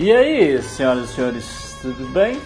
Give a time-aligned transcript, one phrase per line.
[0.00, 2.40] E aí, senhoras e senhores, tudo bem?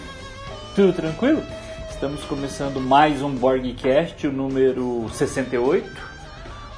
[0.73, 1.43] Tudo tranquilo?
[1.87, 5.87] Estamos começando mais um Borgcast, o número 68.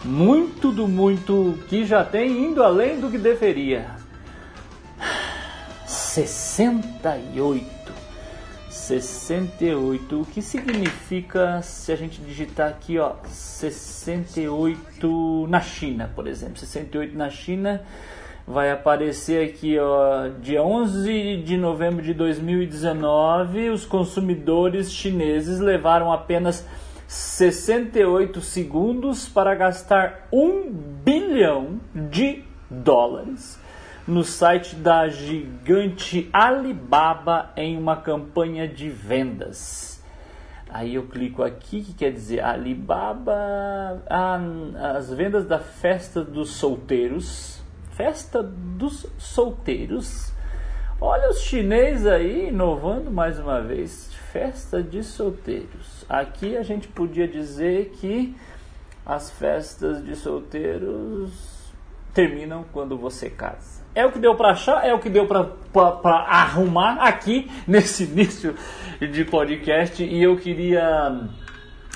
[0.03, 3.89] Muito do muito que já tem, indo além do que deveria.
[5.85, 7.65] 68.
[8.69, 10.21] 68.
[10.21, 16.57] O que significa se a gente digitar aqui, ó, 68 na China, por exemplo.
[16.57, 17.81] 68 na China
[18.47, 26.65] vai aparecer aqui, ó, dia 11 de novembro de 2019, os consumidores chineses levaram apenas
[27.07, 30.71] 68 segundos para gastar 1
[31.03, 33.59] bilhão de dólares
[34.07, 40.03] no site da gigante Alibaba em uma campanha de vendas.
[40.69, 44.03] Aí eu clico aqui, que quer dizer Alibaba,
[44.95, 47.64] as vendas da festa dos solteiros
[47.95, 50.33] Festa dos solteiros.
[50.99, 54.13] Olha os chineses aí inovando mais uma vez.
[54.33, 56.03] Festa de solteiros.
[56.09, 58.35] Aqui a gente podia dizer que
[59.05, 61.31] as festas de solteiros
[62.13, 63.81] terminam quando você casa.
[63.93, 68.55] É o que deu para achar, é o que deu para arrumar aqui nesse início
[68.99, 71.29] de podcast e eu queria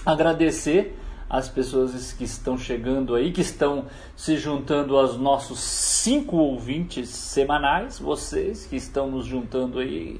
[0.05, 0.98] agradecer
[1.29, 3.85] as pessoas que estão chegando aí, que estão
[4.15, 10.19] se juntando aos nossos cinco ouvintes semanais, vocês que estão nos juntando aí,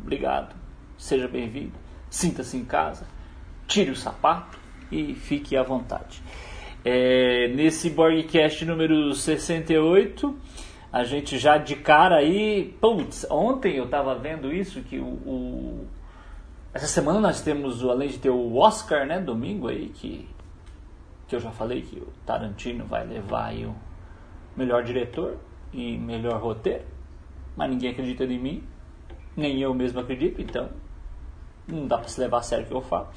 [0.00, 0.54] obrigado,
[0.96, 1.72] seja bem-vindo,
[2.08, 3.04] sinta-se em casa,
[3.66, 4.58] tire o sapato
[4.92, 6.22] e fique à vontade.
[6.84, 10.34] É, nesse Borgcast número 68,
[10.92, 15.86] a gente já de cara aí, putz, ontem eu estava vendo isso, que o, o
[16.78, 20.28] essa semana nós temos, além de ter o Oscar, né, domingo aí, que,
[21.26, 23.74] que eu já falei que o Tarantino vai levar aí o
[24.56, 25.36] melhor diretor
[25.72, 26.84] e melhor roteiro,
[27.56, 28.62] mas ninguém acredita em mim,
[29.36, 30.68] nem eu mesmo acredito, então
[31.66, 33.08] não dá para se levar a sério o que eu falo.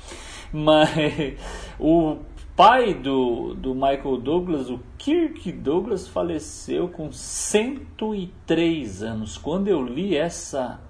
[0.51, 0.89] Mas
[1.79, 2.17] o
[2.55, 9.37] pai do, do Michael Douglas, o Kirk Douglas, faleceu com 103 anos.
[9.37, 10.81] Quando eu li essa,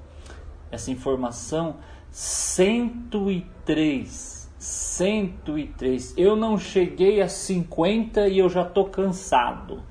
[0.71, 1.75] essa informação,
[2.11, 4.51] 103.
[4.59, 6.13] 103.
[6.17, 9.81] Eu não cheguei a 50 e eu já tô cansado.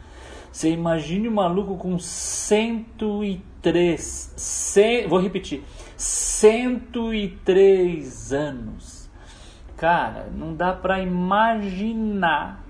[0.52, 4.34] Você imagine um maluco com 103.
[4.36, 5.64] 100, vou repetir.
[5.96, 9.10] 103 anos.
[9.76, 12.64] Cara, não dá para imaginar.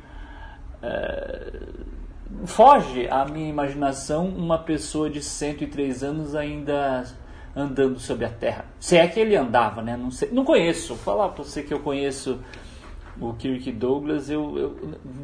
[0.83, 1.53] É,
[2.47, 7.05] foge a minha imaginação uma pessoa de 103 anos ainda
[7.55, 8.65] andando sobre a terra.
[8.79, 9.97] Se é que ele andava, né?
[9.97, 10.95] Não, sei, não conheço.
[10.95, 12.41] Vou falar para você que eu conheço
[13.21, 14.77] o Kirk Douglas, eu, eu,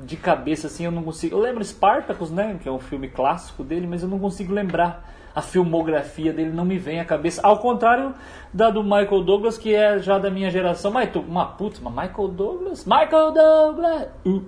[0.05, 1.37] de cabeça assim eu não consigo.
[1.37, 2.59] Eu lembro Spartacus, né?
[2.63, 5.15] Que é um filme clássico dele, mas eu não consigo lembrar.
[5.35, 7.43] A filmografia dele não me vem à cabeça.
[7.43, 8.15] Ao contrário
[8.55, 10.91] da do Michael Douglas, que é já da minha geração.
[10.91, 12.87] Mas uma puta, mas Michael Douglas?
[12.87, 14.09] Michael Douglas!
[14.25, 14.43] Uh,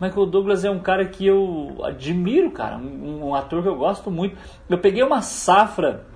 [0.00, 2.76] Michael Douglas é um cara que eu admiro, cara.
[2.76, 4.36] Um, um ator que eu gosto muito.
[4.68, 6.06] Eu peguei uma safra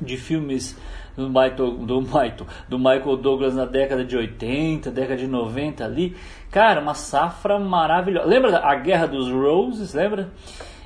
[0.00, 0.76] de filmes
[1.16, 6.16] do Michael, do, Michael, do Michael Douglas na década de 80, década de 90 ali.
[6.50, 8.26] Cara, uma safra maravilhosa.
[8.26, 9.94] Lembra A Guerra dos Roses?
[9.94, 10.30] Lembra?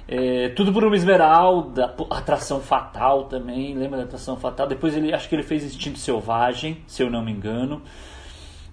[0.06, 4.66] É, tudo por uma esmeralda, atração fatal também, lembra da atração fatal?
[4.66, 7.82] Depois ele acho que ele fez Instinto Selvagem, se eu não me engano.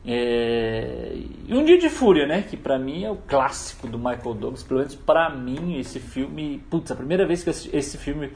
[0.07, 1.13] É,
[1.47, 2.43] e um dia de fúria, né?
[2.47, 6.63] Que para mim é o clássico do Michael Douglas, pelo menos para mim esse filme,
[6.69, 8.31] putz, a primeira vez que esse filme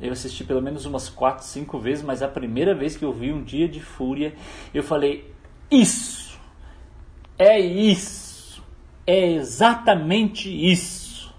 [0.00, 3.32] eu assisti pelo menos umas 4, 5 vezes, mas a primeira vez que eu vi
[3.32, 4.34] Um Dia de Fúria,
[4.72, 5.30] eu falei:
[5.70, 6.38] Isso!
[7.38, 8.62] É isso!
[9.06, 11.34] É exatamente isso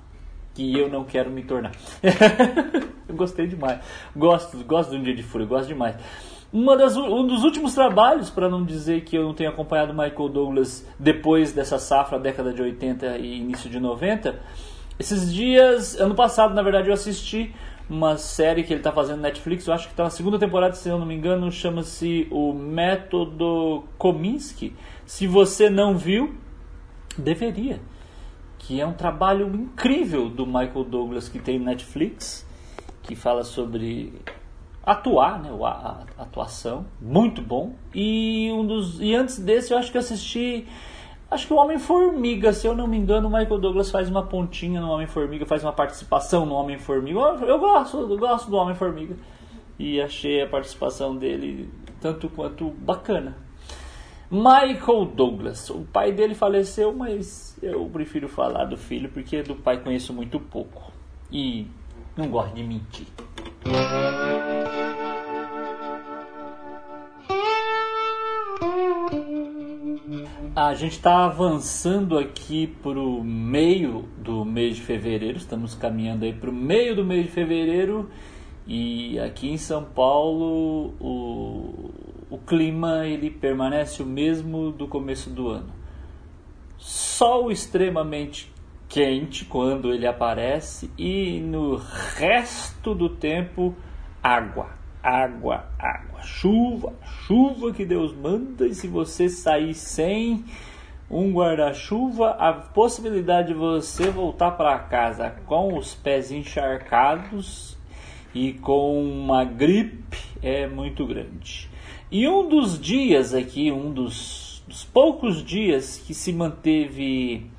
[0.53, 1.72] que eu não quero me tornar.
[3.07, 3.79] eu gostei demais.
[4.16, 5.95] Gosto, gosto de Um Dia de Fúria, gosto demais.
[6.53, 10.28] Uma das, um dos últimos trabalhos, para não dizer que eu não tenho acompanhado Michael
[10.28, 14.38] Douglas depois dessa safra, década de 80 e início de 90,
[15.00, 17.53] esses dias, ano passado, na verdade, eu assisti
[17.90, 20.73] uma série que ele está fazendo no Netflix, eu acho que está na segunda temporada,
[20.73, 24.73] se eu não me engano, chama-se O Método Kominsky.
[25.05, 26.35] Se você não viu,
[27.17, 27.82] deveria.
[28.58, 32.47] Que é um trabalho incrível do Michael Douglas que tem Netflix,
[33.03, 34.14] que fala sobre
[34.84, 37.76] atuar, né, a, atuação, muito bom.
[37.94, 40.66] E um dos e antes desse eu acho que eu assisti
[41.31, 44.81] Acho que o Homem-Formiga, se eu não me engano, o Michael Douglas faz uma pontinha
[44.81, 47.17] no Homem-Formiga, faz uma participação no Homem-Formiga.
[47.47, 49.16] Eu gosto, eu gosto do Homem-Formiga.
[49.79, 51.69] E achei a participação dele
[52.01, 53.37] tanto quanto bacana.
[54.29, 55.69] Michael Douglas.
[55.69, 60.37] O pai dele faleceu, mas eu prefiro falar do filho porque do pai conheço muito
[60.37, 60.91] pouco.
[61.31, 61.66] E
[62.17, 63.07] não gosto de mentir.
[70.53, 76.33] A gente está avançando aqui para o meio do mês de fevereiro, estamos caminhando aí
[76.33, 78.09] para o meio do mês de fevereiro
[78.67, 81.91] e aqui em São Paulo o,
[82.29, 85.71] o clima ele permanece o mesmo do começo do ano.
[86.77, 88.51] Sol extremamente
[88.89, 91.77] quente quando ele aparece e no
[92.17, 93.73] resto do tempo
[94.21, 94.71] água,
[95.03, 96.93] água, água, chuva,
[97.25, 100.43] chuva que Deus manda e se você sair sem
[101.09, 107.77] um guarda-chuva, a possibilidade de você voltar para casa com os pés encharcados
[108.33, 111.69] e com uma gripe é muito grande.
[112.09, 117.49] E um dos dias aqui, um dos, dos poucos dias que se manteve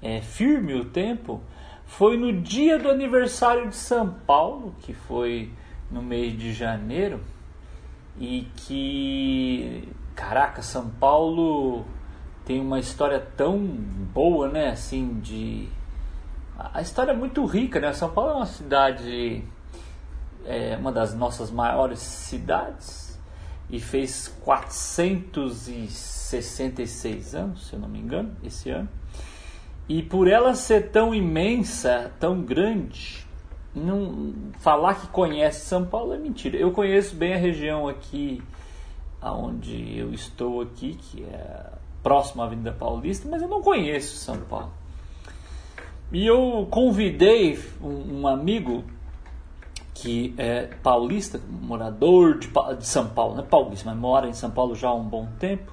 [0.00, 1.40] é, firme o tempo,
[1.84, 5.50] foi no dia do aniversário de São Paulo, que foi
[5.90, 7.20] no mês de janeiro,
[8.18, 11.84] e que, caraca, São Paulo
[12.44, 14.68] tem uma história tão boa, né?
[14.70, 15.68] Assim, de.
[16.56, 17.92] A história é muito rica, né?
[17.92, 19.44] São Paulo é uma cidade,
[20.44, 23.18] é uma das nossas maiores cidades,
[23.70, 28.88] e fez 466 anos, se eu não me engano, esse ano.
[29.88, 33.26] E por ela ser tão imensa, tão grande,
[33.74, 36.56] não falar que conhece São Paulo é mentira.
[36.56, 38.42] Eu conheço bem a região aqui
[39.20, 41.66] aonde eu estou aqui, que é
[42.02, 44.72] próximo à Avenida Paulista, mas eu não conheço São Paulo.
[46.10, 48.82] E eu convidei um, um amigo
[49.94, 54.50] que é paulista, morador de, de São Paulo, não é paulista, mas mora em São
[54.50, 55.70] Paulo já há um bom tempo,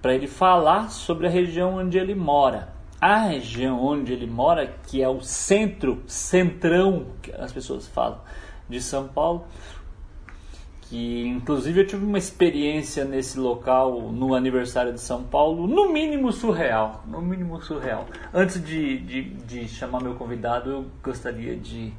[0.00, 5.02] para ele falar sobre a região onde ele mora a região onde ele mora, que
[5.02, 8.20] é o centro, centrão, que as pessoas falam,
[8.68, 9.46] de São Paulo,
[10.82, 16.30] que inclusive eu tive uma experiência nesse local no aniversário de São Paulo, no mínimo
[16.32, 18.06] surreal, no mínimo surreal.
[18.34, 21.92] Antes de, de, de chamar meu convidado, eu gostaria de,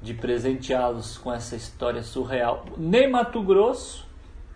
[0.00, 2.66] de presenteá-los com essa história surreal.
[2.76, 4.06] Nem Mato Grosso,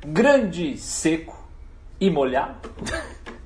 [0.06, 1.48] grande, seco
[1.98, 2.70] e molhado.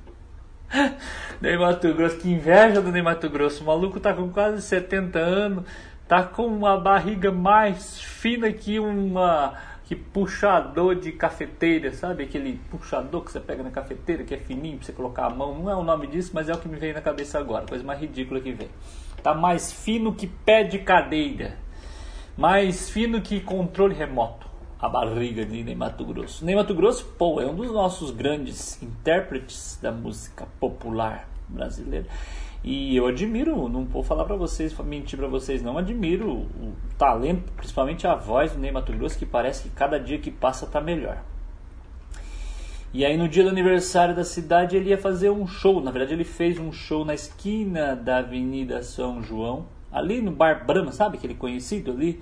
[1.41, 3.63] Ney Mato Grosso, que inveja do Ney Mato Grosso.
[3.63, 5.65] O maluco tá com quase 70 anos,
[6.07, 9.53] tá com uma barriga mais fina que uma
[9.85, 12.23] que puxador de cafeteira, sabe?
[12.23, 15.59] Aquele puxador que você pega na cafeteira, que é fininho pra você colocar a mão.
[15.59, 17.67] Não é o nome disso, mas é o que me veio na cabeça agora.
[17.67, 18.69] Coisa mais ridícula que vem.
[19.21, 21.55] Tá mais fino que pé de cadeira.
[22.35, 26.43] Mais fino que controle remoto a barriga de Ney Mato Grosso.
[26.43, 32.07] Ney Mato Grosso, pô, é um dos nossos grandes intérpretes da música popular brasileira.
[32.63, 37.51] E eu admiro, não vou falar para vocês, mentir para vocês, não admiro o talento,
[37.53, 40.81] principalmente a voz do Ney Mato Grosso, que parece que cada dia que passa tá
[40.81, 41.23] melhor.
[42.91, 46.13] E aí no dia do aniversário da cidade ele ia fazer um show, na verdade
[46.13, 51.17] ele fez um show na esquina da Avenida São João, ali no Bar Brahma, sabe
[51.17, 52.21] aquele conhecido ali?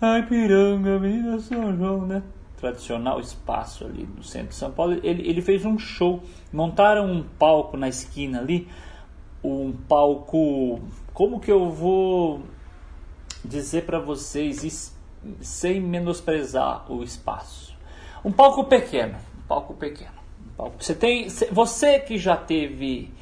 [0.00, 2.20] Ai, Piranga, Avenida São João, né?
[2.56, 4.94] Tradicional espaço ali no centro de São Paulo.
[5.04, 6.20] Ele, ele fez um show,
[6.52, 8.68] montaram um palco na esquina ali,
[9.42, 10.80] um palco.
[11.14, 12.42] Como que eu vou
[13.44, 14.96] dizer para vocês
[15.40, 17.76] sem menosprezar o espaço?
[18.24, 20.10] Um palco pequeno, um palco pequeno.
[20.44, 20.82] Um palco.
[20.82, 23.12] Você tem, você que já teve,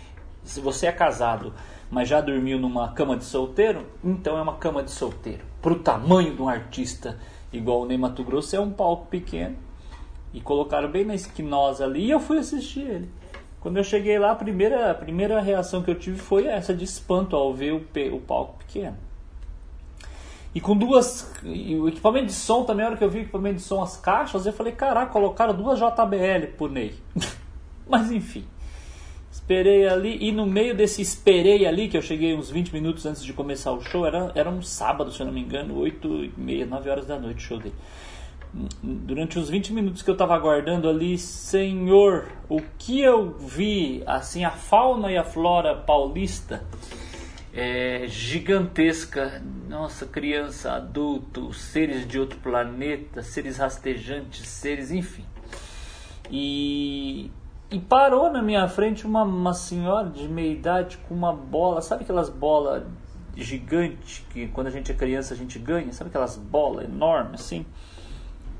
[0.42, 1.52] se você é casado
[1.90, 5.44] mas já dormiu numa cama de solteiro, então é uma cama de solteiro.
[5.60, 7.18] Para o tamanho de um artista
[7.52, 9.56] igual o Ney Mato Grosso, é um palco pequeno.
[10.32, 13.10] E colocaram bem na esquinosa ali e eu fui assistir ele.
[13.60, 16.84] Quando eu cheguei lá, a primeira, a primeira reação que eu tive foi essa de
[16.84, 18.96] espanto ao ver o, o palco pequeno.
[20.54, 21.30] E com duas.
[21.44, 23.82] E o equipamento de som também, na hora que eu vi o equipamento de som,
[23.82, 26.94] as caixas, eu falei: caraca, colocaram duas JBL pro Ney.
[27.88, 28.44] Mas enfim.
[29.30, 33.24] Esperei ali, e no meio desse esperei ali, que eu cheguei uns 20 minutos antes
[33.24, 36.32] de começar o show, era, era um sábado, se eu não me engano, 8 e
[36.36, 37.74] meia, 9 horas da noite o show dele.
[38.82, 44.44] Durante os 20 minutos que eu estava aguardando ali, Senhor, o que eu vi, assim,
[44.44, 46.64] a fauna e a flora paulista
[47.54, 49.40] é gigantesca.
[49.68, 55.24] Nossa, criança, adulto, seres de outro planeta, seres rastejantes, seres, enfim.
[56.28, 57.30] E
[57.70, 62.02] e parou na minha frente uma, uma senhora de meia idade com uma bola, sabe
[62.02, 62.82] aquelas bolas
[63.36, 65.92] gigantes que quando a gente é criança a gente ganha?
[65.92, 67.64] Sabe aquelas bolas enormes assim?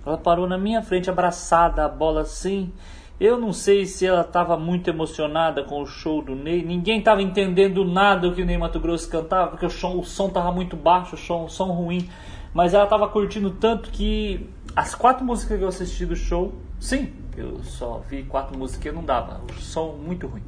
[0.06, 2.72] Ela parou na minha frente, abraçada a bola assim.
[3.18, 6.62] Eu não sei se ela estava muito emocionada com o show do Ney.
[6.64, 10.50] Ninguém estava entendendo nada do que o Ney Mato Grosso cantava, porque o som, estava
[10.50, 12.08] muito baixo, o som, som ruim.
[12.54, 17.12] Mas ela tava curtindo tanto que as quatro músicas que eu assisti do show, sim,
[17.36, 20.42] eu só vi quatro músicas que não dava, o som muito ruim.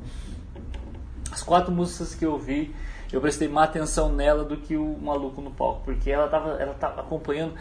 [1.30, 2.74] As quatro músicas que eu vi,
[3.12, 6.74] eu prestei mais atenção nela do que o maluco no palco, porque ela tava, ela
[6.74, 7.54] tava acompanhando.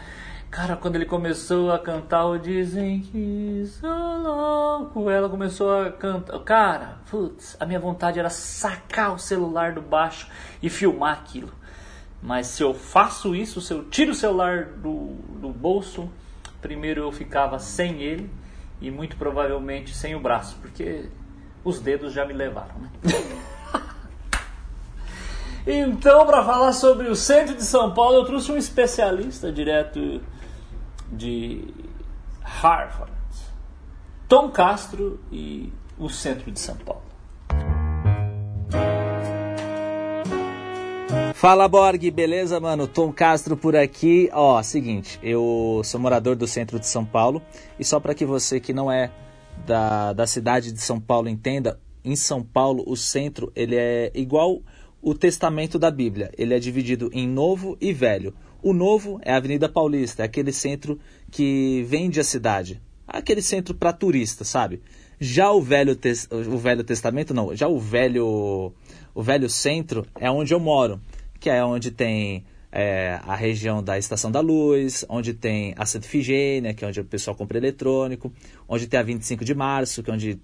[0.50, 6.38] Cara, quando ele começou a cantar o Dizem que sou louco, ela começou a cantar.
[6.40, 10.28] Cara, putz, a minha vontade era sacar o celular do baixo
[10.62, 11.50] e filmar aquilo.
[12.22, 16.10] Mas se eu faço isso, se eu tiro o celular do, do bolso,
[16.62, 18.30] primeiro eu ficava sem ele
[18.80, 21.10] e muito provavelmente sem o braço, porque
[21.62, 22.90] os dedos já me levaram, né?
[25.66, 30.22] então, para falar sobre o centro de São Paulo, eu trouxe um especialista direto
[31.12, 31.68] de
[32.42, 33.12] Harvard,
[34.28, 37.11] Tom Castro e o centro de São Paulo.
[41.42, 42.86] Fala Borg, beleza, mano?
[42.86, 44.30] Tom Castro por aqui.
[44.32, 47.42] Ó, seguinte, eu sou morador do centro de São Paulo
[47.80, 49.10] e só para que você que não é
[49.66, 54.62] da, da cidade de São Paulo entenda, em São Paulo o centro ele é igual
[55.02, 56.30] o testamento da Bíblia.
[56.38, 58.32] Ele é dividido em novo e velho.
[58.62, 60.96] O novo é a Avenida Paulista, é aquele centro
[61.28, 62.80] que vende a cidade.
[63.04, 64.80] Aquele centro para turista, sabe?
[65.18, 65.98] Já o velho,
[66.30, 68.72] o velho Testamento, não, já o velho,
[69.12, 71.00] o velho centro é onde eu moro,
[71.42, 76.06] que é onde tem é, a região da Estação da Luz, onde tem a Santa
[76.06, 78.32] Ifigênia, que é onde o pessoal compra eletrônico,
[78.68, 80.40] onde tem a 25 de Março, que é onde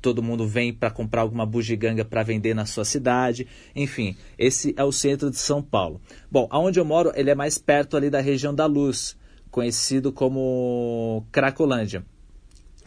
[0.00, 3.48] todo mundo vem para comprar alguma bugiganga para vender na sua cidade.
[3.74, 6.00] Enfim, esse é o centro de São Paulo.
[6.30, 9.16] Bom, aonde eu moro, ele é mais perto ali da região da Luz,
[9.50, 12.06] conhecido como Cracolândia.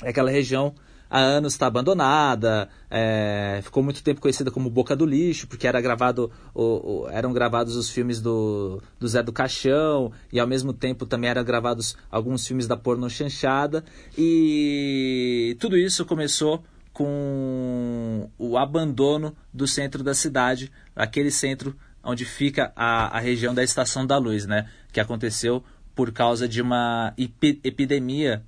[0.01, 0.74] É aquela região
[1.10, 5.82] há anos está abandonada, é, ficou muito tempo conhecida como Boca do Lixo, porque era
[5.82, 10.74] gravado, o, o, eram gravados os filmes do, do Zé do Caixão, e ao mesmo
[10.74, 13.84] tempo também eram gravados alguns filmes da porno chanchada,
[14.18, 16.63] e tudo isso começou
[16.94, 23.63] com o abandono do centro da cidade, aquele centro onde fica a, a região da
[23.63, 24.70] Estação da Luz, né?
[24.92, 25.63] Que aconteceu
[25.96, 28.44] por causa de uma epidemia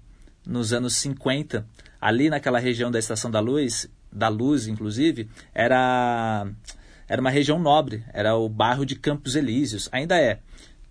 [0.45, 1.65] nos anos 50.
[2.01, 6.47] Ali naquela região da Estação da Luz, da Luz inclusive, era,
[7.07, 10.39] era uma região nobre, era o bairro de Campos Elíseos, ainda é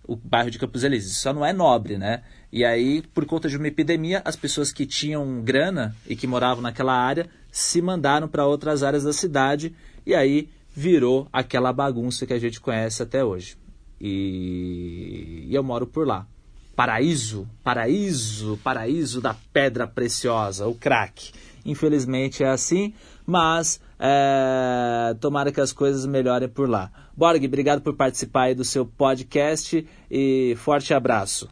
[0.07, 2.23] o bairro de Campos Elíseos, só não é nobre, né?
[2.51, 6.61] E aí, por conta de uma epidemia, as pessoas que tinham grana e que moravam
[6.61, 9.75] naquela área se mandaram para outras áreas da cidade
[10.05, 13.57] e aí virou aquela bagunça que a gente conhece até hoje.
[13.99, 16.27] E, e eu moro por lá.
[16.75, 21.31] Paraíso, paraíso, paraíso da pedra preciosa, o crack.
[21.65, 22.93] Infelizmente é assim,
[23.25, 26.91] mas é, tomara que as coisas melhorem por lá.
[27.15, 31.47] Borg, obrigado por participar aí do seu podcast e forte abraço.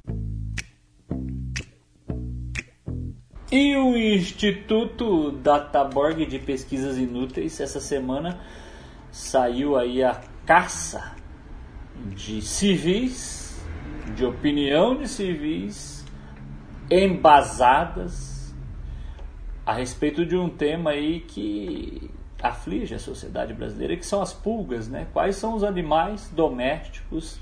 [3.51, 8.39] E o Instituto Databorg de Pesquisas Inúteis, essa semana
[9.11, 11.15] saiu aí a caça
[12.15, 13.48] de civis,
[14.15, 16.05] de opinião de civis,
[16.89, 18.53] embasadas
[19.65, 22.09] a respeito de um tema aí que
[22.41, 25.07] aflige a sociedade brasileira, que são as pulgas, né?
[25.13, 27.39] Quais são os animais domésticos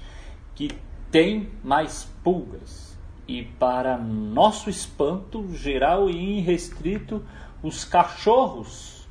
[0.55, 0.69] que
[1.11, 2.87] têm mais pulgas?
[3.27, 7.21] e, para nosso espanto geral e irrestrito,
[7.61, 9.07] os cachorros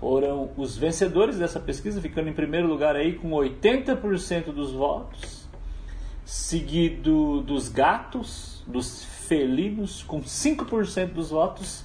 [0.00, 5.35] foram os vencedores dessa pesquisa, ficando em primeiro lugar aí com 80% dos votos,
[6.26, 11.84] seguido dos gatos, dos felinos, com 5% dos votos.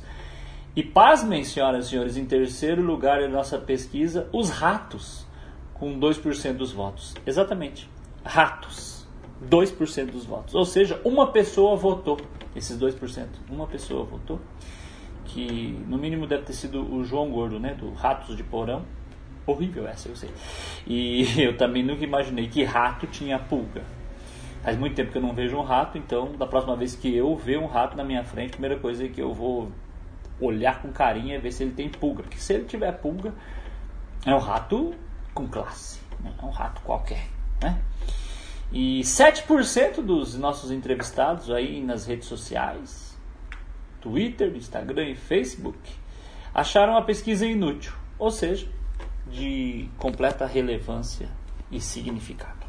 [0.75, 5.27] E pasmem, senhoras e senhores, em terceiro lugar da nossa pesquisa, os ratos,
[5.75, 7.13] com 2% dos votos.
[7.25, 7.87] Exatamente,
[8.25, 9.07] ratos.
[9.47, 10.55] 2% dos votos.
[10.55, 12.19] Ou seja, uma pessoa votou.
[12.55, 13.27] Esses 2%.
[13.49, 14.39] Uma pessoa votou.
[15.25, 17.73] Que no mínimo deve ter sido o João Gordo, né?
[17.73, 18.83] Do Ratos de Porão.
[19.45, 20.29] Horrível essa, eu sei.
[20.85, 23.83] E eu também nunca imaginei que rato tinha pulga.
[24.63, 27.35] Faz muito tempo que eu não vejo um rato, então da próxima vez que eu
[27.35, 29.71] ver um rato na minha frente, a primeira coisa é que eu vou
[30.39, 32.23] olhar com carinho é ver se ele tem pulga.
[32.23, 33.33] Porque se ele tiver pulga,
[34.25, 34.93] é um rato
[35.33, 35.99] com classe.
[36.19, 36.33] Né?
[36.41, 37.27] É um rato qualquer.
[37.61, 37.79] Né?
[38.71, 43.17] E 7% dos nossos entrevistados aí nas redes sociais,
[43.99, 45.77] Twitter, Instagram e Facebook,
[46.53, 48.67] acharam a pesquisa inútil, ou seja,
[49.27, 51.29] de completa relevância
[51.69, 52.60] e significado.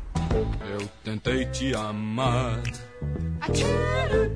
[0.70, 2.62] Eu tentei te amar,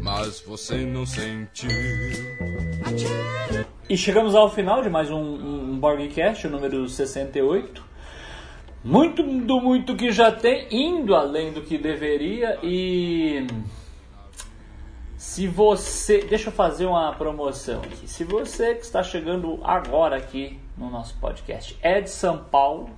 [0.02, 1.70] mas você não sentiu.
[3.88, 7.84] E chegamos ao final de mais um, um Borgcast, o número 68
[8.84, 13.46] Muito do muito que já tem, indo além do que deveria e
[15.16, 18.08] se você, deixa eu fazer uma promoção aqui.
[18.08, 22.90] Se você que está chegando agora aqui no nosso podcast é de São Paulo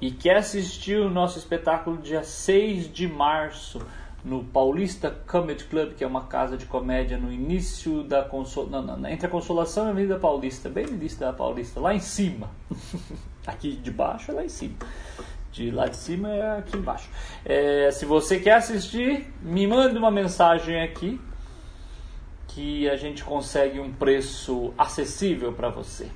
[0.00, 3.80] e quer assistir o nosso espetáculo dia 6 de março
[4.24, 9.26] no Paulista Comedy Club, que é uma casa de comédia no início da Consolação, entre
[9.26, 12.50] a Consolação e a Avenida Paulista, bem no início da Paulista, lá em cima.
[13.46, 14.74] aqui de baixo é lá em cima.
[15.50, 17.08] De lá de cima é aqui embaixo.
[17.44, 21.20] É, se você quer assistir, me mande uma mensagem aqui
[22.48, 26.10] que a gente consegue um preço acessível para você.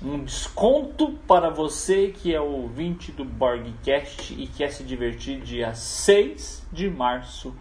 [0.00, 6.68] Um desconto para você que é ouvinte do Borgcast e quer se divertir dia 6
[6.72, 7.52] de março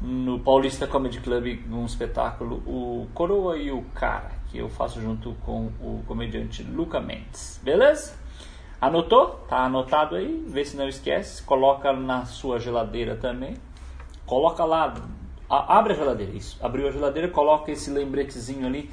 [0.00, 5.36] no Paulista Comedy Club, num espetáculo O Coroa e o Cara, que eu faço junto
[5.44, 7.60] com o comediante Luca Mendes.
[7.62, 8.16] Beleza?
[8.80, 9.46] Anotou?
[9.48, 10.44] Tá anotado aí?
[10.48, 11.44] Vê se não esquece.
[11.44, 13.56] Coloca na sua geladeira também.
[14.26, 14.94] Coloca lá
[15.48, 16.58] abre a geladeira, isso.
[16.60, 18.90] Abriu a geladeira, coloca esse lembretezinho ali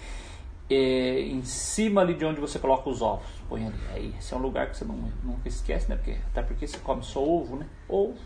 [0.69, 3.27] é, em cima ali de onde você coloca os ovos.
[3.47, 3.79] Põe ali.
[3.93, 5.95] Aí, esse é um lugar que você não, nunca esquece, né?
[5.95, 7.67] Porque, até porque você come só ovo, né?
[7.87, 8.17] Ovo,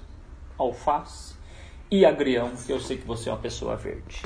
[0.58, 1.36] alface
[1.92, 4.22] e agrião, que eu sei que você é uma pessoa verde.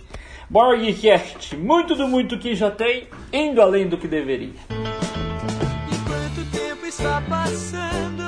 [0.50, 4.54] Borgcast, muito do muito que já tem, indo além do que deveria.
[5.90, 8.23] E quanto tempo está passando?